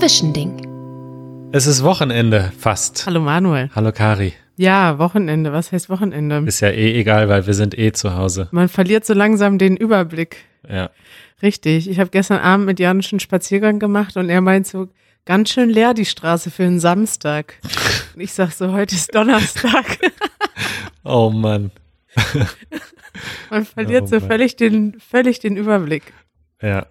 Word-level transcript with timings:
Zwischending. 0.00 1.50
Es 1.52 1.66
ist 1.66 1.84
Wochenende, 1.84 2.50
fast. 2.58 3.04
Hallo 3.04 3.20
Manuel. 3.20 3.68
Hallo 3.74 3.92
Kari. 3.92 4.32
Ja, 4.56 4.98
Wochenende. 4.98 5.52
Was 5.52 5.72
heißt 5.72 5.90
Wochenende? 5.90 6.42
Ist 6.46 6.60
ja 6.60 6.68
eh 6.70 6.98
egal, 6.98 7.28
weil 7.28 7.46
wir 7.46 7.52
sind 7.52 7.78
eh 7.78 7.92
zu 7.92 8.14
Hause. 8.16 8.48
Man 8.50 8.70
verliert 8.70 9.04
so 9.04 9.12
langsam 9.12 9.58
den 9.58 9.76
Überblick. 9.76 10.38
Ja. 10.66 10.88
Richtig. 11.42 11.86
Ich 11.86 12.00
habe 12.00 12.08
gestern 12.08 12.38
Abend 12.38 12.64
mit 12.64 12.80
Janusz 12.80 13.12
einen 13.12 13.20
Spaziergang 13.20 13.78
gemacht 13.78 14.16
und 14.16 14.30
er 14.30 14.40
meint 14.40 14.66
so, 14.66 14.88
ganz 15.26 15.50
schön 15.50 15.68
leer 15.68 15.92
die 15.92 16.06
Straße 16.06 16.50
für 16.50 16.62
einen 16.64 16.80
Samstag. 16.80 17.56
Und 18.14 18.20
ich 18.22 18.32
sag 18.32 18.52
so, 18.52 18.72
heute 18.72 18.94
ist 18.94 19.14
Donnerstag. 19.14 19.98
Oh 21.04 21.28
Mann. 21.28 21.72
Man 23.50 23.66
verliert 23.66 24.04
Oh 24.04 24.06
so 24.06 24.20
Mann. 24.20 24.28
völlig 24.28 24.56
den, 24.56 24.98
völlig 24.98 25.40
den 25.40 25.56
Überblick. 25.56 26.04
Ja. 26.62 26.86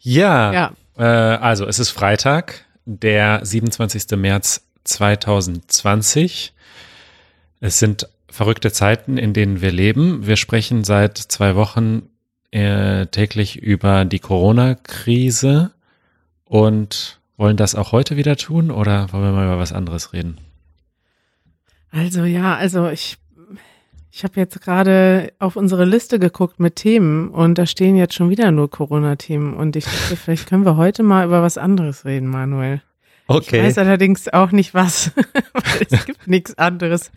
Ja. 0.00 0.52
Ja. 0.52 0.72
Äh, 0.96 1.02
also, 1.02 1.66
es 1.66 1.78
ist 1.78 1.90
Freitag, 1.90 2.64
der 2.84 3.44
27. 3.44 4.16
März 4.16 4.66
2020. 4.84 6.52
Es 7.60 7.78
sind 7.78 8.08
verrückte 8.28 8.72
Zeiten, 8.72 9.16
in 9.16 9.32
denen 9.32 9.60
wir 9.60 9.72
leben. 9.72 10.26
Wir 10.26 10.36
sprechen 10.36 10.84
seit 10.84 11.18
zwei 11.18 11.54
Wochen 11.54 12.10
äh, 12.50 13.06
täglich 13.06 13.56
über 13.56 14.04
die 14.04 14.18
Corona-Krise 14.18 15.72
und 16.44 17.20
wollen 17.36 17.56
das 17.56 17.74
auch 17.74 17.92
heute 17.92 18.16
wieder 18.16 18.36
tun 18.36 18.70
oder 18.70 19.12
wollen 19.12 19.24
wir 19.24 19.32
mal 19.32 19.46
über 19.46 19.58
was 19.58 19.72
anderes 19.72 20.12
reden? 20.12 20.38
Also 21.90 22.24
ja, 22.24 22.56
also 22.56 22.88
ich, 22.88 23.16
ich 24.16 24.22
habe 24.22 24.38
jetzt 24.38 24.60
gerade 24.60 25.32
auf 25.40 25.56
unsere 25.56 25.84
Liste 25.84 26.20
geguckt 26.20 26.60
mit 26.60 26.76
Themen 26.76 27.30
und 27.30 27.58
da 27.58 27.66
stehen 27.66 27.96
jetzt 27.96 28.14
schon 28.14 28.30
wieder 28.30 28.52
nur 28.52 28.70
Corona-Themen 28.70 29.54
und 29.54 29.74
ich 29.74 29.86
dachte, 29.86 30.14
vielleicht 30.14 30.48
können 30.48 30.64
wir 30.64 30.76
heute 30.76 31.02
mal 31.02 31.26
über 31.26 31.42
was 31.42 31.58
anderes 31.58 32.04
reden, 32.04 32.28
Manuel. 32.28 32.80
Ich 33.28 33.52
weiß 33.52 33.78
allerdings 33.78 34.28
auch 34.28 34.52
nicht 34.52 34.72
was, 34.72 35.10
weil 35.52 35.86
es 35.90 36.06
gibt 36.06 36.28
nichts 36.28 36.56
anderes. 36.56 37.10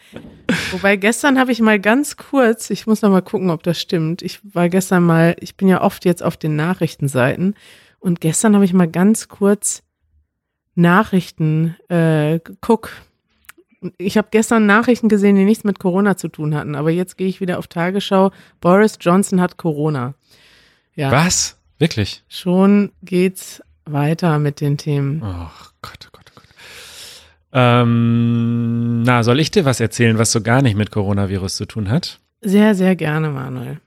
Wobei 0.72 0.95
gestern 0.95 1.38
habe 1.38 1.52
ich 1.52 1.62
mal 1.62 1.80
ganz 1.80 2.17
kurz, 2.17 2.72
ich 2.72 2.88
muss 2.88 3.04
noch 3.04 3.11
mal 3.11 3.22
gucken, 3.22 3.52
ob 3.52 3.61
das 3.61 3.80
stimmt. 3.80 4.23
Ich 4.23 4.39
war 4.56 4.67
gestern 4.67 5.04
mal, 5.04 5.36
ich 5.39 5.56
bin 5.56 5.67
ja 5.67 5.84
oft 5.84 6.04
jetzt 6.04 6.23
auf 6.23 6.36
den 6.36 6.56
Nachrichtenseiten 6.56 7.54
und 8.00 8.22
gestern 8.22 8.56
habe 8.56 8.66
ich 8.66 8.73
mal 8.73 8.89
ganz 8.89 9.28
kurz 9.28 9.84
Nachrichten 10.73 11.76
äh, 11.89 12.39
guck. 12.59 12.89
Ich 13.97 14.17
habe 14.17 14.30
gestern 14.31 14.66
Nachrichten 14.66 15.08
gesehen, 15.09 15.36
die 15.36 15.44
nichts 15.45 15.64
mit 15.64 15.80
Corona 15.80 16.17
zu 16.17 16.28
tun 16.30 16.56
hatten, 16.56 16.75
aber 16.75 16.89
jetzt 16.89 17.17
gehe 17.17 17.28
ich 17.28 17.42
wieder 17.42 17.59
auf 17.59 17.67
Tagesschau. 17.67 18.31
Boris 18.59 18.97
Johnson 19.00 19.39
hat 19.39 19.58
Corona. 19.58 20.14
Ja, 20.95 21.11
Was? 21.11 21.58
Wirklich? 21.80 22.23
schon 22.28 22.92
geht's 23.03 23.61
weiter 23.86 24.39
mit 24.39 24.61
den 24.61 24.78
Themen. 24.78 25.22
Oh 25.23 25.48
Gott, 25.83 26.08
oh 26.08 26.09
Gott, 26.11 26.31
oh 26.31 26.33
Gott. 26.36 26.48
Ähm, 27.53 29.03
na, 29.03 29.22
soll 29.23 29.39
ich 29.39 29.52
dir 29.52 29.64
was 29.66 29.80
erzählen, 29.80 30.17
was 30.17 30.31
so 30.31 30.42
gar 30.42 30.61
nicht 30.64 30.75
mit 30.75 30.89
Coronavirus 30.92 31.55
zu 31.58 31.66
tun 31.66 31.89
hat? 31.89 32.20
Sehr, 32.42 32.73
sehr 32.73 32.95
gerne, 32.95 33.30
Manuel. 33.30 33.80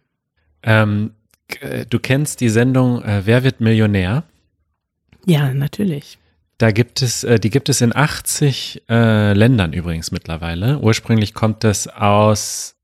Ähm, 0.63 1.11
k- 1.49 1.85
du 1.89 1.99
kennst 1.99 2.41
die 2.41 2.49
Sendung 2.49 3.03
äh, 3.03 3.23
Wer 3.25 3.43
wird 3.43 3.61
Millionär? 3.61 4.23
Ja, 5.27 5.53
natürlich. 5.53 6.19
Da 6.61 6.73
gibt 6.73 7.01
es, 7.01 7.25
äh, 7.25 7.41
die 7.41 7.49
gibt 7.49 7.71
es 7.71 7.81
in 7.81 7.97
80 7.97 8.83
äh, 8.87 9.33
Ländern 9.33 9.73
übrigens 9.73 10.11
mittlerweile. 10.11 10.79
Ursprünglich 10.79 11.33
kommt 11.33 11.65
es 11.65 11.89
aus 11.89 12.77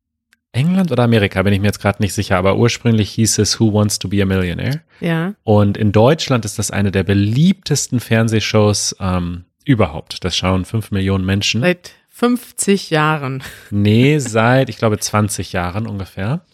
England 0.52 0.92
oder 0.92 1.02
Amerika, 1.02 1.42
bin 1.42 1.52
ich 1.52 1.60
mir 1.60 1.66
jetzt 1.66 1.82
gerade 1.82 2.02
nicht 2.02 2.14
sicher, 2.14 2.38
aber 2.38 2.56
ursprünglich 2.56 3.10
hieß 3.10 3.36
es 3.36 3.60
Who 3.60 3.74
Wants 3.74 3.98
to 3.98 4.08
be 4.08 4.22
a 4.22 4.24
Millionaire? 4.24 4.80
Ja. 5.00 5.34
Und 5.44 5.76
in 5.76 5.92
Deutschland 5.92 6.46
ist 6.46 6.58
das 6.58 6.70
eine 6.70 6.90
der 6.90 7.02
beliebtesten 7.02 8.00
Fernsehshows 8.00 8.96
ähm, 8.98 9.44
überhaupt. 9.66 10.24
Das 10.24 10.34
schauen 10.34 10.64
fünf 10.64 10.90
Millionen 10.90 11.26
Menschen. 11.26 11.60
Seit 11.60 11.90
50 12.08 12.88
Jahren. 12.88 13.42
Nee, 13.70 14.20
seit, 14.20 14.70
ich 14.70 14.78
glaube, 14.78 14.98
20 14.98 15.52
Jahren 15.52 15.86
ungefähr. 15.86 16.46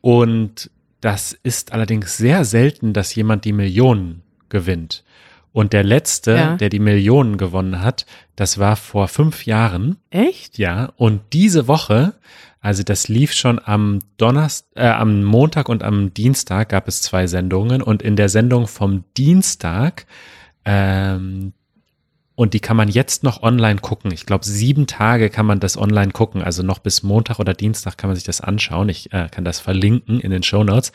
Und 0.00 0.70
das 1.00 1.32
ist 1.32 1.72
allerdings 1.72 2.16
sehr 2.16 2.44
selten, 2.44 2.92
dass 2.92 3.12
jemand 3.16 3.44
die 3.44 3.52
Millionen 3.52 4.22
gewinnt. 4.50 5.03
Und 5.54 5.72
der 5.72 5.84
letzte, 5.84 6.32
Ja. 6.32 6.56
der 6.56 6.68
die 6.68 6.80
Millionen 6.80 7.38
gewonnen 7.38 7.80
hat, 7.80 8.06
das 8.34 8.58
war 8.58 8.74
vor 8.74 9.06
fünf 9.06 9.46
Jahren. 9.46 9.98
Echt? 10.10 10.58
Ja, 10.58 10.92
und 10.96 11.20
diese 11.32 11.68
Woche, 11.68 12.14
also 12.60 12.82
das 12.82 13.06
lief 13.06 13.32
schon 13.32 13.60
am 13.64 14.00
Donnerstag, 14.16 14.68
äh, 14.74 14.88
am 14.88 15.22
Montag 15.22 15.68
und 15.68 15.84
am 15.84 16.12
Dienstag 16.12 16.70
gab 16.70 16.88
es 16.88 17.02
zwei 17.02 17.28
Sendungen 17.28 17.82
und 17.82 18.02
in 18.02 18.16
der 18.16 18.28
Sendung 18.28 18.66
vom 18.66 19.04
Dienstag, 19.16 20.06
ähm, 20.64 21.52
und 22.36 22.52
die 22.52 22.58
kann 22.58 22.76
man 22.76 22.88
jetzt 22.88 23.22
noch 23.22 23.44
online 23.44 23.78
gucken. 23.78 24.10
Ich 24.10 24.26
glaube, 24.26 24.44
sieben 24.44 24.88
Tage 24.88 25.30
kann 25.30 25.46
man 25.46 25.60
das 25.60 25.76
online 25.78 26.10
gucken. 26.10 26.42
Also 26.42 26.64
noch 26.64 26.80
bis 26.80 27.04
Montag 27.04 27.38
oder 27.38 27.54
Dienstag 27.54 27.96
kann 27.96 28.08
man 28.10 28.16
sich 28.16 28.24
das 28.24 28.40
anschauen. 28.40 28.88
Ich 28.88 29.12
äh, 29.12 29.28
kann 29.30 29.44
das 29.44 29.60
verlinken 29.60 30.18
in 30.18 30.32
den 30.32 30.42
Show 30.42 30.64
Notes. 30.64 30.90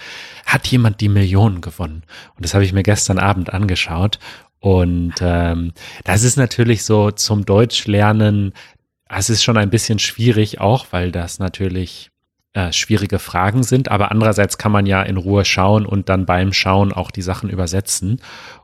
Hat 0.46 0.68
jemand 0.68 1.00
die 1.00 1.08
Millionen 1.08 1.62
gewonnen? 1.62 2.04
Und 2.36 2.44
das 2.44 2.54
habe 2.54 2.66
ich 2.66 2.74
mir 2.74 2.84
gestern 2.84 3.20
Abend 3.20 3.54
angeschaut. 3.54 4.20
Und 4.60 5.16
ähm, 5.22 5.72
das 6.04 6.24
ist 6.24 6.38
natürlich 6.38 6.84
so 6.84 7.12
zum 7.12 7.46
Deutschlernen, 7.46 8.54
es 9.08 9.30
ist 9.30 9.44
schon 9.44 9.58
ein 9.58 9.70
bisschen 9.70 10.00
schwierig 10.00 10.60
auch, 10.60 10.88
weil 10.92 11.12
das 11.12 11.40
natürlich 11.40 12.12
äh, 12.54 12.72
schwierige 12.74 13.20
Fragen 13.20 13.64
sind. 13.64 13.90
Aber 13.90 14.12
andererseits 14.12 14.58
kann 14.58 14.72
man 14.72 14.86
ja 14.86 15.02
in 15.02 15.18
Ruhe 15.18 15.46
schauen 15.46 15.86
und 15.86 16.10
dann 16.10 16.26
beim 16.26 16.54
Schauen 16.54 16.92
auch 16.92 17.12
die 17.12 17.22
Sachen 17.22 17.50
übersetzen. 17.50 18.22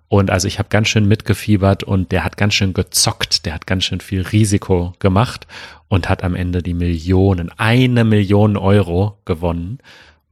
Und 0.08 0.30
also 0.30 0.48
ich 0.48 0.60
habe 0.60 0.70
ganz 0.70 0.88
schön 0.90 1.08
mitgefiebert 1.08 1.84
und 1.84 2.12
der 2.12 2.24
hat 2.24 2.38
ganz 2.38 2.54
schön 2.54 2.74
gezockt, 2.74 3.46
der 3.46 3.56
hat 3.56 3.66
ganz 3.66 3.86
schön 3.86 4.02
viel 4.02 4.22
Risiko 4.22 4.94
gemacht 5.00 5.48
und 5.88 6.10
hat 6.10 6.24
am 6.24 6.36
Ende 6.36 6.62
die 6.62 6.76
Millionen, 6.76 7.52
eine 7.58 8.04
Million 8.04 8.56
Euro 8.56 9.18
gewonnen. 9.26 9.80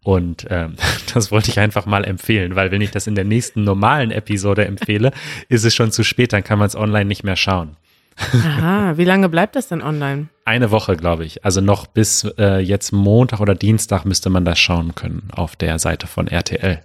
Und 0.04 0.46
ähm, 0.50 0.76
das 1.14 1.32
wollte 1.32 1.50
ich 1.50 1.60
einfach 1.60 1.86
mal 1.86 2.04
empfehlen, 2.04 2.56
weil 2.56 2.72
wenn 2.72 2.82
ich 2.82 2.92
das 2.92 3.08
in 3.08 3.16
der 3.16 3.24
nächsten 3.24 3.64
normalen 3.64 4.12
Episode 4.12 4.66
empfehle, 4.66 5.12
ist 5.50 5.64
es 5.64 5.74
schon 5.74 5.92
zu 5.92 6.04
spät, 6.04 6.34
dann 6.34 6.44
kann 6.44 6.60
man 6.60 6.68
es 6.68 6.76
online 6.76 7.06
nicht 7.06 7.24
mehr 7.24 7.36
schauen. 7.36 7.78
Aha, 8.16 8.94
wie 8.98 9.06
lange 9.06 9.28
bleibt 9.28 9.56
das 9.56 9.70
denn 9.70 9.82
online? 9.82 10.28
Eine 10.46 10.70
Woche, 10.70 10.96
glaube 10.96 11.26
ich. 11.26 11.44
Also 11.46 11.62
noch 11.62 11.88
bis 11.88 12.24
äh, 12.38 12.60
jetzt 12.60 12.92
Montag 12.92 13.40
oder 13.40 13.56
Dienstag 13.56 14.06
müsste 14.06 14.30
man 14.30 14.46
das 14.46 14.60
schauen 14.60 14.94
können 14.94 15.30
auf 15.32 15.56
der 15.56 15.80
Seite 15.80 16.06
von 16.06 16.28
RTL. 16.28 16.82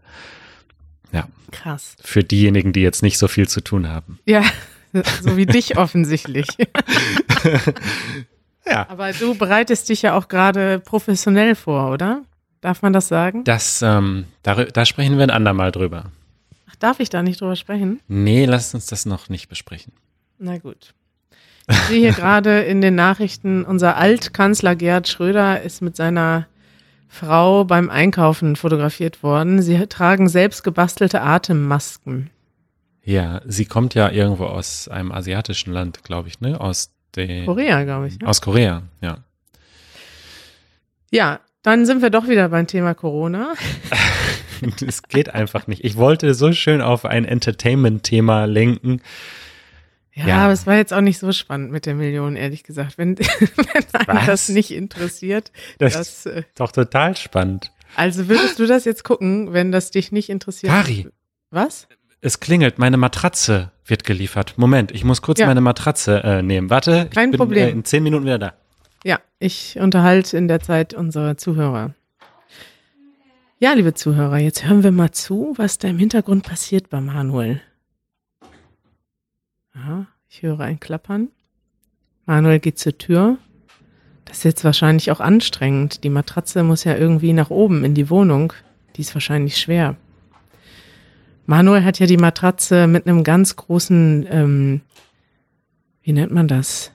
Ja, 1.13 1.29
Krass. 1.53 1.97
für 2.01 2.25
diejenigen, 2.25 2.73
die 2.73 2.81
jetzt 2.81 3.03
nicht 3.03 3.19
so 3.19 3.29
viel 3.29 3.47
zu 3.47 3.61
tun 3.61 3.89
haben. 3.89 4.19
Ja, 4.25 4.43
so 5.23 5.37
wie 5.37 5.47
dich 5.47 5.77
offensichtlich. 5.77 6.49
Ja. 8.71 8.87
Aber 8.89 9.13
du 9.13 9.35
bereitest 9.35 9.89
dich 9.89 10.03
ja 10.03 10.15
auch 10.15 10.29
gerade 10.29 10.79
professionell 10.79 11.55
vor, 11.55 11.91
oder? 11.91 12.23
Darf 12.61 12.83
man 12.83 12.93
das 12.93 13.09
sagen? 13.09 13.45
Das, 13.45 13.83
ähm, 13.83 14.25
da, 14.43 14.65
da 14.65 14.85
sprechen 14.85 15.17
wir 15.17 15.23
ein 15.23 15.31
andermal 15.31 15.71
drüber. 15.71 16.11
Ach, 16.69 16.77
darf 16.77 17.01
ich 17.01 17.09
da 17.09 17.23
nicht 17.23 17.41
drüber 17.41 17.57
sprechen? 17.57 18.01
Nee, 18.09 18.47
lasst 18.47 18.75
uns 18.75 18.87
das 18.87 19.07
noch 19.07 19.29
nicht 19.29 19.49
besprechen. 19.49 19.93
Na 20.39 20.59
gut. 20.59 20.95
Ich 21.71 21.77
sehe 21.77 22.01
hier 22.01 22.13
gerade 22.13 22.61
in 22.63 22.81
den 22.81 22.95
Nachrichten, 22.95 23.65
unser 23.65 23.97
Altkanzler 23.97 24.75
Gerhard 24.75 25.07
Schröder 25.07 25.61
ist 25.61 25.83
mit 25.83 25.97
seiner 25.97 26.47
Frau 27.09 27.65
beim 27.65 27.91
Einkaufen 27.91 28.57
fotografiert 28.57 29.23
worden. 29.23 29.63
Sie 29.63 29.79
tragen 29.87 30.29
selbst 30.29 30.65
gebastelte 30.65 31.21
Atemmasken. 31.23 32.31
Ja, 33.03 33.41
sie 33.47 33.65
kommt 33.65 33.95
ja 33.95 34.11
irgendwo 34.11 34.45
aus 34.45 34.89
einem 34.89 35.13
asiatischen 35.13 35.73
Land, 35.73 36.05
glaube 36.05 36.29
ich, 36.29 36.41
ne? 36.41 36.61
Aus 36.61 36.91
der 37.15 37.45
Korea, 37.47 37.85
glaube 37.85 38.09
ich. 38.09 38.19
Ne? 38.19 38.27
Aus 38.27 38.41
Korea, 38.43 38.83
ja. 39.01 39.19
Ja, 41.11 41.41
dann 41.69 41.87
sind 41.87 42.03
wir 42.03 42.11
doch 42.11 42.29
wieder 42.29 42.49
beim 42.49 42.67
Thema 42.67 42.95
Corona. 42.95 43.55
Es 44.85 45.05
geht 45.05 45.33
einfach 45.33 45.69
nicht. 45.69 45.85
Ich 45.85 45.97
wollte 45.97 46.35
so 46.35 46.53
schön 46.53 46.81
auf 46.81 47.05
ein 47.05 47.25
Entertainment-Thema 47.25 48.47
lenken. 48.47 49.01
Ja, 50.13 50.27
Ja. 50.27 50.37
aber 50.39 50.53
es 50.53 50.67
war 50.67 50.75
jetzt 50.75 50.93
auch 50.93 51.01
nicht 51.01 51.21
so 51.21 51.31
spannend 51.31 51.71
mit 51.71 51.87
der 51.87 51.95
Million, 51.95 52.35
ehrlich 52.35 52.65
gesagt. 52.65 52.99
Wenn, 52.99 53.17
wenn 53.19 54.09
einen 54.09 54.27
das 54.27 54.49
nicht 54.49 54.73
interessiert, 54.73 55.53
Das, 55.79 55.93
das, 55.93 56.27
äh, 56.27 56.41
ist 56.41 56.49
doch 56.57 56.73
total 56.73 57.17
spannend. 57.17 57.71
also 57.95 58.29
würdest 58.29 58.59
du 58.59 58.67
das 58.67 58.85
jetzt 58.85 59.05
gucken, 59.05 59.53
wenn 59.53 59.71
das 59.71 59.93
dich 59.93 60.11
nicht 60.11 60.29
interessiert? 60.29 60.73
Kari. 60.73 61.07
Was? 61.53 61.87
Es 62.21 62.41
klingelt, 62.41 62.81
meine 62.81 62.97
Matratze 62.97 63.71
wird 63.87 64.03
geliefert. 64.03 64.55
Moment, 64.57 64.91
ich 64.91 65.05
muss 65.05 65.23
kurz 65.23 65.39
Ja. 65.39 65.47
meine 65.47 65.61
Matratze 65.61 66.21
äh, 66.25 66.43
nehmen. 66.43 66.69
Warte, 66.69 67.09
Kein 67.15 67.29
ich 67.29 67.31
bin 67.33 67.39
Problem. 67.39 67.69
Äh, 67.69 67.71
in 67.71 67.85
zehn 67.85 68.03
Minuten 68.03 68.25
wieder 68.25 68.41
da. 68.41 68.55
Ja, 69.09 69.21
ich 69.39 69.79
unterhalte 69.81 70.37
in 70.37 70.49
der 70.49 70.61
Zeit 70.61 70.93
unsere 70.93 71.37
Zuhörer. 71.37 71.95
Ja, 73.59 73.73
liebe 73.73 73.95
Zuhörer, 73.95 74.37
jetzt 74.37 74.67
hören 74.67 74.83
wir 74.83 74.93
mal 74.93 75.13
zu, 75.13 75.55
was 75.57 75.79
da 75.79 75.89
im 75.89 75.97
Hintergrund 75.97 76.45
passiert 76.45 76.91
bei 76.91 77.01
Manuel. 77.01 77.63
Aha, 79.73 80.07
ich 80.29 80.43
höre 80.43 80.61
ein 80.61 80.79
Klappern. 80.79 81.29
Manuel 82.27 82.59
geht 82.59 82.79
zur 82.79 82.99
Tür. 82.99 83.39
Das 84.27 84.37
ist 84.37 84.45
jetzt 84.45 84.65
wahrscheinlich 84.65 85.11
auch 85.11 85.21
anstrengend. 85.21 86.05
Die 86.05 86.11
Matratze 86.11 86.63
muss 86.63 86.85
ja 86.85 86.95
irgendwie 86.95 87.33
nach 87.33 87.49
oben 87.49 87.85
in 87.87 87.95
die 87.95 88.11
Wohnung. 88.11 88.53
Die 88.97 89.01
ist 89.01 89.15
wahrscheinlich 89.15 89.57
schwer. 89.57 89.97
Manuel 91.47 91.83
hat 91.83 91.99
ja 91.99 92.05
die 92.05 92.19
Matratze 92.19 92.87
mit 92.87 93.07
einem 93.07 93.25
ganz 93.25 93.57
großen, 93.57 94.29
ähm, 94.31 94.81
wie 96.03 96.13
nennt 96.13 96.31
man 96.31 96.47
das? 96.47 96.93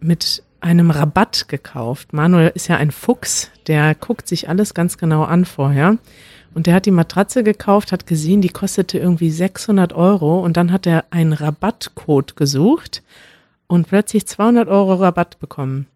Mit 0.00 0.42
einem 0.64 0.90
Rabatt 0.90 1.48
gekauft. 1.48 2.12
Manuel 2.12 2.50
ist 2.54 2.68
ja 2.68 2.76
ein 2.76 2.90
Fuchs, 2.90 3.50
der 3.66 3.94
guckt 3.94 4.26
sich 4.26 4.48
alles 4.48 4.74
ganz 4.74 4.98
genau 4.98 5.22
an 5.22 5.44
vorher. 5.44 5.98
Und 6.54 6.66
der 6.66 6.74
hat 6.74 6.86
die 6.86 6.90
Matratze 6.90 7.42
gekauft, 7.42 7.92
hat 7.92 8.06
gesehen, 8.06 8.40
die 8.40 8.48
kostete 8.48 8.98
irgendwie 8.98 9.30
600 9.30 9.92
Euro 9.92 10.40
und 10.40 10.56
dann 10.56 10.72
hat 10.72 10.86
er 10.86 11.04
einen 11.10 11.32
Rabattcode 11.32 12.36
gesucht 12.36 13.02
und 13.66 13.88
plötzlich 13.88 14.26
200 14.26 14.68
Euro 14.68 14.94
Rabatt 14.94 15.38
bekommen. 15.38 15.86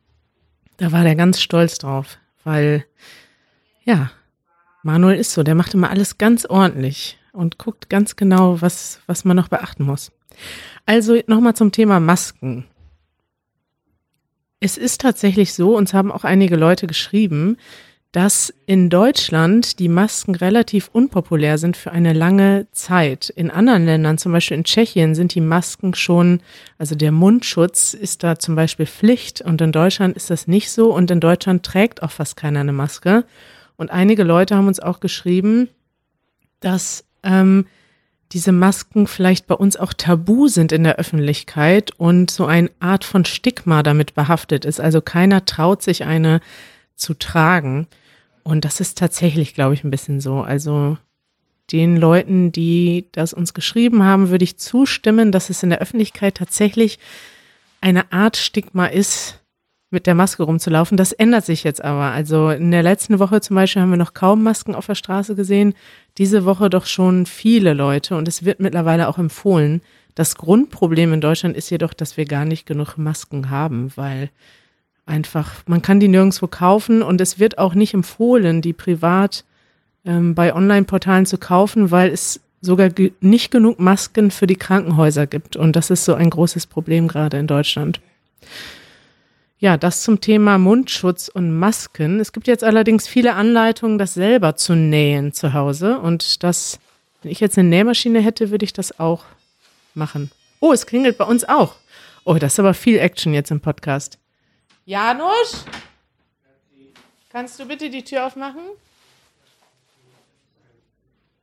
Da 0.77 0.93
war 0.93 1.05
der 1.05 1.15
ganz 1.15 1.41
stolz 1.41 1.79
drauf, 1.79 2.19
weil, 2.45 2.85
ja, 3.85 4.11
Manuel 4.83 5.19
ist 5.19 5.33
so, 5.33 5.43
der 5.43 5.55
macht 5.55 5.75
immer 5.75 5.91
alles 5.91 6.19
ganz 6.19 6.45
ordentlich 6.45 7.19
und 7.33 7.59
guckt 7.59 7.89
ganz 7.89 8.17
genau, 8.17 8.61
was, 8.61 9.01
was 9.07 9.25
man 9.25 9.37
noch 9.37 9.49
beachten 9.49 9.85
muss. 9.85 10.13
Also 10.87 11.21
nochmal 11.27 11.55
zum 11.55 11.73
Thema 11.73 12.01
Masken. 12.01 12.65
Es 14.61 14.77
ist 14.77 15.01
tatsächlich 15.01 15.55
so, 15.55 15.77
uns 15.77 15.95
haben 15.95 16.11
auch 16.11 16.25
einige 16.25 16.57
Leute 16.57 16.87
geschrieben, 16.87 17.57
dass 18.13 18.53
in 18.67 18.89
Deutschland 18.89 19.79
die 19.79 19.89
Masken 19.89 20.35
relativ 20.35 20.89
unpopulär 20.93 21.59
sind 21.59 21.77
für 21.77 21.93
eine 21.93 22.15
lange 22.15 22.67
Zeit. 22.73 23.29
In 23.29 23.51
anderen 23.51 23.85
Ländern, 23.85 24.17
zum 24.17 24.33
Beispiel 24.33 24.57
in 24.57 24.65
Tschechien, 24.65 25.15
sind 25.15 25.35
die 25.35 25.43
Masken 25.43 25.95
schon, 25.95 26.41
also 26.79 26.95
der 26.95 27.13
Mundschutz 27.13 27.93
ist 27.93 28.25
da 28.25 28.39
zum 28.39 28.57
Beispiel 28.57 28.87
Pflicht 28.87 29.43
und 29.43 29.61
in 29.61 29.73
Deutschland 29.73 30.17
ist 30.17 30.31
das 30.31 30.49
nicht 30.49 30.71
so 30.71 30.93
und 30.93 31.11
in 31.11 31.21
Deutschland 31.21 31.65
trägt 31.65 32.03
auch 32.03 32.11
fast 32.11 32.37
keiner 32.37 32.61
eine 32.61 32.73
Maske. 32.73 33.25
Und 33.77 33.91
einige 33.91 34.25
Leute 34.25 34.57
haben 34.57 34.69
uns 34.69 34.81
auch 34.81 35.01
geschrieben, 35.01 35.69
dass 36.61 37.05
ähm, 37.23 37.67
diese 38.33 38.53
Masken 38.53 39.07
vielleicht 39.07 39.47
bei 39.47 39.55
uns 39.55 39.77
auch 39.77 39.93
tabu 39.95 40.49
sind 40.49 40.73
in 40.73 40.85
der 40.85 40.97
Öffentlichkeit 40.97 41.93
und 41.97 42.31
so 42.31 42.45
eine 42.47 42.71
Art 42.79 43.05
von 43.05 43.25
Stigma 43.25 43.83
damit 43.83 44.15
behaftet 44.15 44.65
ist. 44.65 44.81
Also 44.81 45.01
keiner 45.01 45.47
traut 45.47 45.83
sich 45.83 46.05
eine 46.05 46.41
zu 46.95 47.15
tragen. 47.15 47.87
Und 48.43 48.65
das 48.65 48.81
ist 48.81 48.99
tatsächlich, 48.99 49.55
glaube 49.55 49.75
ich, 49.75 49.85
ein 49.85 49.91
bisschen 49.91 50.21
so. 50.21 50.41
Also 50.41 50.99
den 51.73 51.97
Leuten, 51.97 52.53
die 52.53 53.09
das 53.13 53.33
uns 53.33 53.55
geschrieben 53.55 54.03
haben, 54.03 54.31
würde 54.31 54.45
ich 54.45 54.59
zustimmen, 54.59 55.33
dass 55.33 55.51
es 55.51 55.63
in 55.63 55.71
der 55.71 55.81
Öffentlichkeit 55.81 56.37
tatsächlich 56.37 56.99
eine 57.81 58.13
Art 58.13 58.37
Stigma 58.37 58.87
ist, 58.87 59.41
mit 59.91 60.07
der 60.07 60.15
Maske 60.15 60.43
rumzulaufen. 60.43 60.97
Das 60.97 61.13
ändert 61.13 61.47
sich 61.47 61.65
jetzt 61.65 61.83
aber. 61.83 62.11
Also 62.11 62.51
in 62.51 62.71
der 62.71 62.83
letzten 62.83 63.19
Woche 63.19 63.41
zum 63.41 63.57
Beispiel 63.57 63.83
haben 63.83 63.91
wir 63.91 63.97
noch 63.97 64.15
kaum 64.15 64.43
Masken 64.43 64.75
auf 64.75 64.87
der 64.87 64.95
Straße 64.95 65.35
gesehen. 65.35 65.75
Diese 66.19 66.45
Woche 66.45 66.69
doch 66.69 66.87
schon 66.87 67.27
viele 67.27 67.73
Leute 67.73 68.17
und 68.17 68.29
es 68.29 68.45
wird 68.45 68.61
mittlerweile 68.61 69.09
auch 69.09 69.19
empfohlen. 69.19 69.81
Das 70.15 70.37
Grundproblem 70.37 71.13
in 71.13 71.21
Deutschland 71.21 71.57
ist 71.57 71.71
jedoch, 71.71 71.95
dass 71.95 72.17
wir 72.17 72.25
gar 72.25 72.45
nicht 72.45 72.67
genug 72.67 72.99
Masken 72.99 73.51
haben, 73.51 73.93
weil 73.95 74.31
einfach, 75.07 75.63
man 75.67 75.81
kann 75.81 76.01
die 76.01 76.09
nirgendwo 76.09 76.49
kaufen 76.49 77.03
und 77.03 77.21
es 77.21 77.39
wird 77.39 77.59
auch 77.59 77.75
nicht 77.75 77.95
empfohlen, 77.95 78.61
die 78.61 78.73
privat 78.73 79.45
ähm, 80.05 80.35
bei 80.35 80.55
Online-Portalen 80.55 81.25
zu 81.25 81.39
kaufen, 81.39 81.91
weil 81.91 82.11
es 82.11 82.41
sogar 82.61 82.91
ge 82.91 83.13
nicht 83.21 83.51
genug 83.51 83.79
Masken 83.79 84.31
für 84.31 84.47
die 84.47 84.57
Krankenhäuser 84.57 85.27
gibt. 85.27 85.57
Und 85.57 85.77
das 85.77 85.91
ist 85.91 86.05
so 86.05 86.15
ein 86.15 86.31
großes 86.31 86.67
Problem 86.67 87.09
gerade 87.09 87.39
in 87.39 87.47
Deutschland. 87.47 88.01
Ja, 89.61 89.77
das 89.77 90.03
zum 90.03 90.21
Thema 90.21 90.57
Mundschutz 90.57 91.27
und 91.29 91.59
Masken. 91.59 92.21
Es 92.21 92.33
gibt 92.33 92.47
jetzt 92.47 92.63
allerdings 92.63 93.09
viele 93.09 93.35
Anleitungen, 93.35 93.99
das 93.99 94.15
selber 94.15 94.55
zu 94.55 94.77
nähen 94.77 95.33
zu 95.33 95.53
Hause. 95.53 95.99
Und 95.99 96.45
das, 96.45 96.79
wenn 97.23 97.33
ich 97.33 97.41
jetzt 97.41 97.59
eine 97.59 97.69
Nähmaschine 97.69 98.21
hätte, 98.21 98.51
würde 98.53 98.65
ich 98.65 98.73
das 98.73 99.01
auch 99.01 99.25
machen. 99.95 100.31
Oh, 100.61 100.73
es 100.73 100.87
klingelt 100.87 101.19
bei 101.19 101.25
uns 101.25 101.43
auch. 101.45 101.75
Oh, 102.23 102.35
das 102.35 102.53
ist 102.53 102.61
aber 102.61 102.73
viel 102.73 103.01
Action 103.01 103.35
jetzt 103.35 103.51
im 103.51 103.61
Podcast. 103.61 104.19
Janusz? 104.87 105.65
Kannst 107.31 107.59
du 107.59 107.67
bitte 107.67 107.91
die 107.91 108.05
Tür 108.05 108.27
aufmachen? 108.27 108.63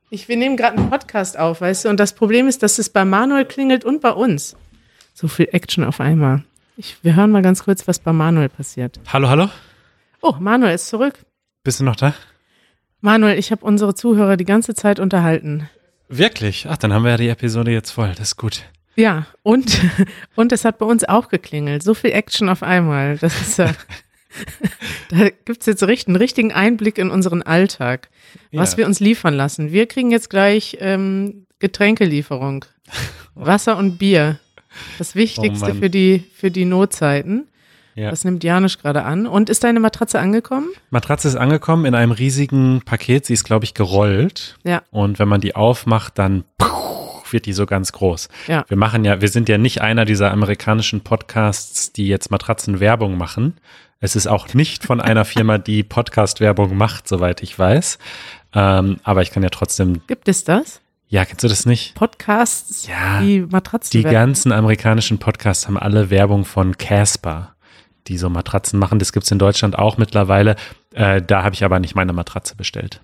Ich, 0.08 0.26
wir 0.26 0.38
nehmen 0.38 0.56
gerade 0.56 0.78
einen 0.78 0.88
Podcast 0.88 1.38
auf, 1.38 1.60
weißt 1.60 1.84
du, 1.84 1.88
und 1.90 2.00
das 2.00 2.14
Problem 2.14 2.48
ist, 2.48 2.62
dass 2.62 2.78
es 2.78 2.88
bei 2.88 3.04
Manuel 3.04 3.44
klingelt 3.44 3.84
und 3.84 4.00
bei 4.00 4.12
uns. 4.12 4.56
So 5.12 5.28
viel 5.28 5.48
Action 5.52 5.84
auf 5.84 6.00
einmal. 6.00 6.44
Ich, 6.78 6.98
wir 7.02 7.16
hören 7.16 7.30
mal 7.30 7.40
ganz 7.40 7.64
kurz, 7.64 7.88
was 7.88 7.98
bei 7.98 8.12
Manuel 8.12 8.50
passiert. 8.50 9.00
Hallo, 9.10 9.30
hallo? 9.30 9.48
Oh, 10.20 10.34
Manuel 10.38 10.74
ist 10.74 10.88
zurück. 10.88 11.14
Bist 11.64 11.80
du 11.80 11.84
noch 11.84 11.96
da? 11.96 12.14
Manuel, 13.00 13.38
ich 13.38 13.50
habe 13.50 13.64
unsere 13.64 13.94
Zuhörer 13.94 14.36
die 14.36 14.44
ganze 14.44 14.74
Zeit 14.74 15.00
unterhalten. 15.00 15.70
Wirklich? 16.08 16.66
Ach, 16.68 16.76
dann 16.76 16.92
haben 16.92 17.04
wir 17.04 17.12
ja 17.12 17.16
die 17.16 17.28
Episode 17.28 17.70
jetzt 17.70 17.92
voll. 17.92 18.10
Das 18.10 18.28
ist 18.28 18.36
gut. 18.36 18.64
Ja, 18.94 19.26
und, 19.42 19.80
und 20.36 20.52
es 20.52 20.66
hat 20.66 20.76
bei 20.76 20.84
uns 20.84 21.04
auch 21.04 21.28
geklingelt. 21.28 21.82
So 21.82 21.94
viel 21.94 22.12
Action 22.12 22.50
auf 22.50 22.62
einmal. 22.62 23.16
Das 23.16 23.40
ist 23.40 23.58
ja. 23.58 23.72
da 25.08 25.30
gibt's 25.46 25.64
jetzt 25.64 25.82
richtig, 25.82 26.08
einen 26.08 26.16
richtigen 26.16 26.52
Einblick 26.52 26.98
in 26.98 27.08
unseren 27.08 27.42
Alltag, 27.42 28.10
was 28.52 28.72
ja. 28.72 28.78
wir 28.78 28.86
uns 28.86 29.00
liefern 29.00 29.32
lassen. 29.32 29.72
Wir 29.72 29.86
kriegen 29.86 30.10
jetzt 30.10 30.28
gleich 30.28 30.76
ähm, 30.80 31.46
Getränkelieferung. 31.58 32.66
Wasser 33.34 33.78
und 33.78 33.96
Bier. 33.96 34.38
Das 34.98 35.14
Wichtigste 35.14 35.72
oh 35.72 35.74
für, 35.74 35.90
die, 35.90 36.24
für 36.34 36.50
die 36.50 36.64
Notzeiten. 36.64 37.46
Ja. 37.94 38.10
Das 38.10 38.24
nimmt 38.24 38.44
Janusz 38.44 38.78
gerade 38.78 39.04
an. 39.04 39.26
Und 39.26 39.48
ist 39.48 39.64
deine 39.64 39.80
Matratze 39.80 40.20
angekommen? 40.20 40.68
Matratze 40.90 41.28
ist 41.28 41.36
angekommen 41.36 41.86
in 41.86 41.94
einem 41.94 42.12
riesigen 42.12 42.82
Paket. 42.84 43.24
Sie 43.24 43.32
ist, 43.32 43.44
glaube 43.44 43.64
ich, 43.64 43.72
gerollt. 43.72 44.58
Ja. 44.64 44.82
Und 44.90 45.18
wenn 45.18 45.28
man 45.28 45.40
die 45.40 45.56
aufmacht, 45.56 46.18
dann 46.18 46.44
wird 47.32 47.46
die 47.46 47.52
so 47.52 47.66
ganz 47.66 47.92
groß. 47.92 48.28
Ja. 48.46 48.64
Wir 48.68 48.76
machen 48.76 49.04
ja, 49.04 49.20
wir 49.20 49.28
sind 49.28 49.48
ja 49.48 49.58
nicht 49.58 49.80
einer 49.80 50.04
dieser 50.04 50.30
amerikanischen 50.30 51.00
Podcasts, 51.00 51.92
die 51.92 52.06
jetzt 52.06 52.30
Matratzenwerbung 52.30 53.16
machen. 53.16 53.56
Es 53.98 54.14
ist 54.14 54.26
auch 54.26 54.52
nicht 54.52 54.84
von 54.84 55.00
einer 55.00 55.24
Firma, 55.24 55.58
die 55.58 55.82
Podcast-Werbung 55.82 56.76
macht, 56.76 57.08
soweit 57.08 57.42
ich 57.42 57.58
weiß. 57.58 57.98
Ähm, 58.54 58.98
aber 59.02 59.22
ich 59.22 59.30
kann 59.30 59.42
ja 59.42 59.48
trotzdem. 59.48 60.02
Gibt 60.06 60.28
es 60.28 60.44
das? 60.44 60.80
Ja, 61.08 61.24
kennst 61.24 61.44
du 61.44 61.48
das 61.48 61.66
nicht? 61.66 61.94
Podcasts, 61.94 62.88
ja, 62.88 63.20
die 63.20 63.40
Matratzen. 63.40 64.00
Die 64.00 64.02
ganzen 64.02 64.50
amerikanischen 64.50 65.18
Podcasts 65.18 65.66
haben 65.66 65.78
alle 65.78 66.10
Werbung 66.10 66.44
von 66.44 66.76
Casper, 66.78 67.54
die 68.08 68.18
so 68.18 68.28
Matratzen 68.28 68.78
machen. 68.78 68.98
Das 68.98 69.12
gibt's 69.12 69.30
in 69.30 69.38
Deutschland 69.38 69.78
auch 69.78 69.98
mittlerweile. 69.98 70.56
Äh, 70.92 71.22
da 71.22 71.44
habe 71.44 71.54
ich 71.54 71.64
aber 71.64 71.78
nicht 71.78 71.94
meine 71.94 72.12
Matratze 72.12 72.56
bestellt 72.56 73.00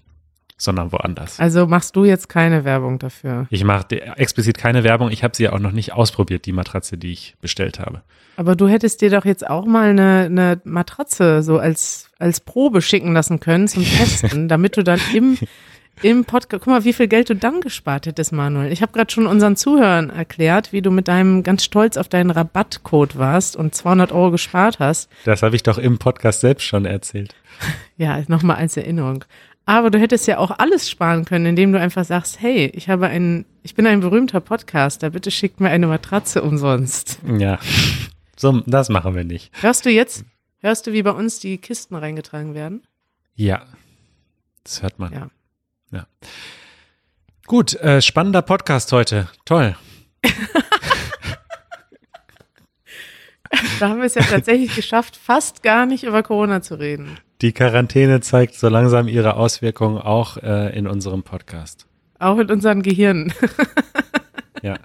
sondern 0.62 0.92
woanders. 0.92 1.40
Also 1.40 1.66
machst 1.66 1.96
du 1.96 2.04
jetzt 2.04 2.28
keine 2.28 2.64
Werbung 2.64 2.98
dafür? 2.98 3.46
Ich 3.50 3.64
mache 3.64 4.00
explizit 4.16 4.56
keine 4.58 4.84
Werbung. 4.84 5.10
Ich 5.10 5.24
habe 5.24 5.36
sie 5.36 5.44
ja 5.44 5.52
auch 5.52 5.58
noch 5.58 5.72
nicht 5.72 5.92
ausprobiert, 5.92 6.46
die 6.46 6.52
Matratze, 6.52 6.96
die 6.96 7.12
ich 7.12 7.34
bestellt 7.40 7.80
habe. 7.80 8.02
Aber 8.36 8.56
du 8.56 8.68
hättest 8.68 9.00
dir 9.00 9.10
doch 9.10 9.24
jetzt 9.24 9.48
auch 9.48 9.66
mal 9.66 9.90
eine, 9.90 10.26
eine 10.26 10.60
Matratze 10.64 11.42
so 11.42 11.58
als, 11.58 12.10
als 12.18 12.40
Probe 12.40 12.80
schicken 12.80 13.12
lassen 13.12 13.40
können 13.40 13.68
zum 13.68 13.84
Testen, 13.98 14.48
damit 14.48 14.76
du 14.76 14.84
dann 14.84 15.00
im, 15.12 15.36
im 16.00 16.24
Podcast, 16.24 16.64
guck 16.64 16.72
mal, 16.72 16.84
wie 16.84 16.92
viel 16.92 17.08
Geld 17.08 17.30
du 17.30 17.36
dann 17.36 17.60
gespart 17.60 18.06
hättest, 18.06 18.32
Manuel. 18.32 18.72
Ich 18.72 18.82
habe 18.82 18.92
gerade 18.92 19.12
schon 19.12 19.26
unseren 19.26 19.56
Zuhörern 19.56 20.10
erklärt, 20.10 20.72
wie 20.72 20.82
du 20.82 20.90
mit 20.90 21.08
deinem 21.08 21.42
ganz 21.42 21.64
stolz 21.64 21.96
auf 21.96 22.08
deinen 22.08 22.30
Rabattcode 22.30 23.18
warst 23.18 23.56
und 23.56 23.74
200 23.74 24.10
Euro 24.12 24.30
gespart 24.30 24.78
hast. 24.78 25.10
Das 25.24 25.42
habe 25.42 25.54
ich 25.54 25.62
doch 25.62 25.78
im 25.78 25.98
Podcast 25.98 26.40
selbst 26.40 26.64
schon 26.64 26.86
erzählt. 26.86 27.34
ja, 27.96 28.22
nochmal 28.28 28.56
als 28.56 28.76
Erinnerung. 28.76 29.24
Aber 29.64 29.90
du 29.90 29.98
hättest 29.98 30.26
ja 30.26 30.38
auch 30.38 30.50
alles 30.58 30.90
sparen 30.90 31.24
können, 31.24 31.46
indem 31.46 31.72
du 31.72 31.78
einfach 31.78 32.04
sagst, 32.04 32.40
hey, 32.40 32.72
ich 32.74 32.88
habe 32.88 33.06
einen, 33.06 33.44
ich 33.62 33.74
bin 33.76 33.86
ein 33.86 34.00
berühmter 34.00 34.40
Podcaster, 34.40 35.10
bitte 35.10 35.30
schickt 35.30 35.60
mir 35.60 35.70
eine 35.70 35.86
Matratze 35.86 36.42
umsonst. 36.42 37.20
Ja. 37.38 37.60
So, 38.36 38.60
das 38.66 38.88
machen 38.88 39.14
wir 39.14 39.22
nicht. 39.22 39.52
Hörst 39.62 39.86
du 39.86 39.90
jetzt, 39.90 40.24
hörst 40.58 40.88
du, 40.88 40.92
wie 40.92 41.02
bei 41.04 41.12
uns 41.12 41.38
die 41.38 41.58
Kisten 41.58 41.94
reingetragen 41.94 42.54
werden? 42.54 42.82
Ja. 43.36 43.62
Das 44.64 44.82
hört 44.82 44.98
man. 44.98 45.12
Ja. 45.12 45.30
Ja. 45.92 46.06
Gut, 47.46 47.74
äh, 47.74 48.00
spannender 48.00 48.42
Podcast 48.42 48.92
heute. 48.92 49.28
Toll. 49.44 49.76
da 53.80 53.88
haben 53.88 53.98
wir 53.98 54.06
es 54.06 54.14
ja 54.14 54.22
tatsächlich 54.22 54.74
geschafft, 54.74 55.16
fast 55.16 55.62
gar 55.62 55.86
nicht 55.86 56.04
über 56.04 56.22
Corona 56.22 56.62
zu 56.62 56.76
reden. 56.76 57.18
Die 57.42 57.52
Quarantäne 57.52 58.20
zeigt 58.20 58.54
so 58.54 58.68
langsam 58.68 59.08
ihre 59.08 59.36
Auswirkungen 59.36 59.98
auch 59.98 60.36
äh, 60.38 60.76
in 60.76 60.86
unserem 60.86 61.24
Podcast. 61.24 61.86
Auch 62.18 62.38
in 62.38 62.50
unseren 62.50 62.82
Gehirnen. 62.82 63.32
ja. 64.62 64.76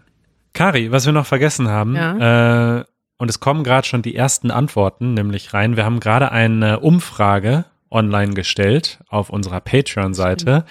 Kari, 0.54 0.92
was 0.92 1.06
wir 1.06 1.14
noch 1.14 1.28
vergessen 1.28 1.70
haben, 1.70 1.96
ja. 1.96 2.80
äh, 2.80 2.86
und 3.20 3.30
es 3.30 3.40
kommen 3.40 3.64
gerade 3.64 3.88
schon 3.88 4.02
die 4.02 4.16
ersten 4.16 4.52
Antworten, 4.52 5.14
nämlich 5.14 5.54
rein. 5.54 5.76
Wir 5.76 5.86
haben 5.86 6.00
gerade 6.00 6.32
eine 6.32 6.80
Umfrage 6.80 7.66
online 7.92 8.34
gestellt 8.34 9.00
auf 9.08 9.30
unserer 9.30 9.62
Patreon-Seite, 9.62 10.66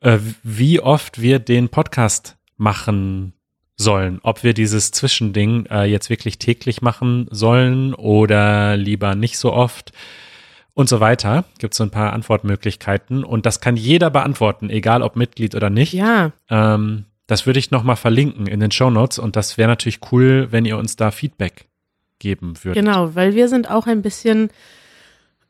äh, 0.00 0.18
wie 0.42 0.80
oft 0.80 1.20
wir 1.20 1.38
den 1.38 1.68
Podcast 1.68 2.36
machen 2.56 3.32
sollen. 3.76 4.20
Ob 4.22 4.44
wir 4.44 4.54
dieses 4.54 4.90
Zwischending 4.92 5.66
äh, 5.66 5.84
jetzt 5.84 6.10
wirklich 6.10 6.38
täglich 6.38 6.82
machen 6.82 7.26
sollen 7.30 7.94
oder 7.94 8.76
lieber 8.76 9.14
nicht 9.14 9.38
so 9.38 9.52
oft. 9.52 9.92
und 10.74 10.88
so 10.88 11.00
weiter. 11.00 11.44
Gibt 11.58 11.74
so 11.74 11.84
ein 11.84 11.90
paar 11.90 12.12
Antwortmöglichkeiten 12.12 13.24
und 13.24 13.46
das 13.46 13.60
kann 13.60 13.76
jeder 13.76 14.10
beantworten, 14.10 14.70
egal 14.70 15.02
ob 15.02 15.16
Mitglied 15.16 15.54
oder 15.54 15.70
nicht. 15.70 15.92
Ja. 15.92 16.32
Ähm, 16.50 17.04
das 17.26 17.46
würde 17.46 17.58
ich 17.58 17.70
nochmal 17.70 17.96
verlinken 17.96 18.46
in 18.46 18.60
den 18.60 18.70
Show 18.70 18.90
Notes 18.90 19.18
und 19.18 19.36
das 19.36 19.56
wäre 19.56 19.68
natürlich 19.68 20.00
cool, 20.12 20.48
wenn 20.50 20.66
ihr 20.66 20.76
uns 20.76 20.96
da 20.96 21.10
Feedback 21.10 21.66
geben 22.18 22.54
würdet. 22.62 22.84
Genau, 22.84 23.14
weil 23.14 23.34
wir 23.34 23.48
sind 23.48 23.70
auch 23.70 23.86
ein 23.86 24.02
bisschen 24.02 24.50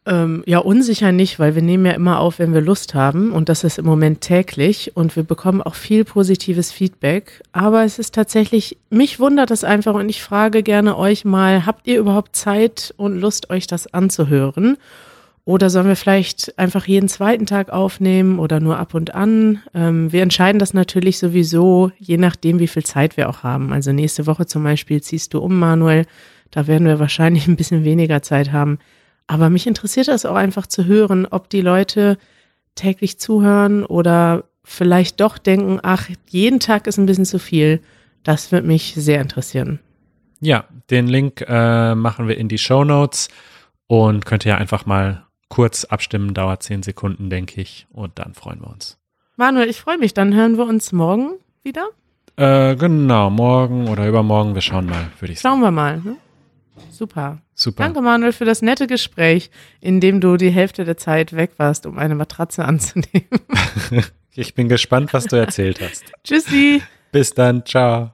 ähm, 0.06 0.42
ja, 0.46 0.58
unsicher 0.58 1.12
nicht, 1.12 1.38
weil 1.38 1.54
wir 1.54 1.62
nehmen 1.62 1.86
ja 1.86 1.92
immer 1.92 2.20
auf, 2.20 2.38
wenn 2.38 2.52
wir 2.52 2.60
Lust 2.60 2.94
haben 2.94 3.32
und 3.32 3.48
das 3.48 3.64
ist 3.64 3.78
im 3.78 3.86
Moment 3.86 4.20
täglich 4.20 4.92
und 4.94 5.16
wir 5.16 5.22
bekommen 5.22 5.62
auch 5.62 5.74
viel 5.74 6.04
positives 6.04 6.72
Feedback. 6.72 7.42
Aber 7.52 7.84
es 7.84 7.98
ist 7.98 8.14
tatsächlich, 8.14 8.76
mich 8.90 9.18
wundert 9.18 9.50
das 9.50 9.64
einfach 9.64 9.94
und 9.94 10.08
ich 10.10 10.22
frage 10.22 10.62
gerne 10.62 10.98
euch 10.98 11.24
mal, 11.24 11.64
habt 11.64 11.86
ihr 11.86 11.98
überhaupt 11.98 12.36
Zeit 12.36 12.92
und 12.98 13.18
Lust, 13.18 13.48
euch 13.48 13.66
das 13.66 13.92
anzuhören? 13.94 14.76
Oder 15.46 15.68
sollen 15.68 15.88
wir 15.88 15.96
vielleicht 15.96 16.58
einfach 16.58 16.86
jeden 16.86 17.08
zweiten 17.08 17.44
Tag 17.44 17.70
aufnehmen 17.70 18.38
oder 18.38 18.60
nur 18.60 18.78
ab 18.78 18.94
und 18.94 19.14
an? 19.14 19.60
Ähm, 19.74 20.10
wir 20.10 20.22
entscheiden 20.22 20.58
das 20.58 20.72
natürlich 20.72 21.18
sowieso, 21.18 21.92
je 21.98 22.16
nachdem, 22.16 22.58
wie 22.60 22.66
viel 22.66 22.84
Zeit 22.84 23.18
wir 23.18 23.28
auch 23.28 23.42
haben. 23.42 23.72
Also 23.72 23.92
nächste 23.92 24.26
Woche 24.26 24.46
zum 24.46 24.64
Beispiel 24.64 25.02
ziehst 25.02 25.34
du 25.34 25.40
um, 25.40 25.58
Manuel. 25.58 26.06
Da 26.50 26.66
werden 26.66 26.86
wir 26.86 26.98
wahrscheinlich 26.98 27.46
ein 27.48 27.56
bisschen 27.56 27.84
weniger 27.84 28.22
Zeit 28.22 28.52
haben. 28.52 28.78
Aber 29.26 29.50
mich 29.50 29.66
interessiert 29.66 30.08
das 30.08 30.26
auch 30.26 30.34
einfach 30.34 30.66
zu 30.66 30.84
hören, 30.84 31.26
ob 31.26 31.48
die 31.48 31.62
Leute 31.62 32.18
täglich 32.74 33.18
zuhören 33.18 33.84
oder 33.84 34.44
vielleicht 34.64 35.20
doch 35.20 35.38
denken, 35.38 35.78
ach, 35.82 36.08
jeden 36.28 36.60
Tag 36.60 36.86
ist 36.86 36.98
ein 36.98 37.06
bisschen 37.06 37.24
zu 37.24 37.38
viel. 37.38 37.80
Das 38.22 38.52
wird 38.52 38.64
mich 38.64 38.94
sehr 38.96 39.20
interessieren. 39.20 39.80
Ja, 40.40 40.64
den 40.90 41.06
Link 41.06 41.44
äh, 41.46 41.94
machen 41.94 42.28
wir 42.28 42.36
in 42.36 42.48
die 42.48 42.58
Show 42.58 42.84
Notes 42.84 43.28
und 43.86 44.26
könnt 44.26 44.44
ihr 44.44 44.58
einfach 44.58 44.86
mal 44.86 45.24
kurz 45.48 45.84
abstimmen. 45.84 46.34
Dauert 46.34 46.62
zehn 46.62 46.82
Sekunden, 46.82 47.30
denke 47.30 47.60
ich. 47.60 47.86
Und 47.92 48.18
dann 48.18 48.34
freuen 48.34 48.60
wir 48.60 48.68
uns. 48.68 48.98
Manuel, 49.36 49.68
ich 49.68 49.80
freue 49.80 49.98
mich. 49.98 50.14
Dann 50.14 50.34
hören 50.34 50.58
wir 50.58 50.66
uns 50.66 50.92
morgen 50.92 51.32
wieder. 51.62 51.88
Äh, 52.36 52.76
genau, 52.76 53.30
morgen 53.30 53.88
oder 53.88 54.08
übermorgen. 54.08 54.54
Wir 54.54 54.62
schauen 54.62 54.86
mal, 54.86 55.08
würde 55.20 55.32
ich 55.32 55.40
sagen. 55.40 55.54
Schauen 55.54 55.62
wir 55.62 55.70
mal. 55.70 56.00
Ne? 56.00 56.16
Super. 56.90 57.38
Super. 57.54 57.84
Danke, 57.84 58.00
Manuel, 58.00 58.32
für 58.32 58.44
das 58.44 58.62
nette 58.62 58.86
Gespräch, 58.86 59.50
in 59.80 60.00
dem 60.00 60.20
du 60.20 60.36
die 60.36 60.50
Hälfte 60.50 60.84
der 60.84 60.96
Zeit 60.96 61.34
weg 61.34 61.52
warst, 61.56 61.86
um 61.86 61.98
eine 61.98 62.14
Matratze 62.14 62.64
anzunehmen. 62.64 63.28
ich 64.34 64.54
bin 64.54 64.68
gespannt, 64.68 65.12
was 65.12 65.24
du 65.26 65.36
erzählt 65.36 65.80
hast. 65.80 66.04
Tschüssi. 66.24 66.82
Bis 67.12 67.34
dann. 67.34 67.64
Ciao. 67.64 68.13